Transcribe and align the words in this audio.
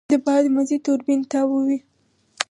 د 0.09 0.11
باد 0.25 0.45
مزی 0.55 0.77
توربین 0.85 1.21
تاووي. 1.31 1.77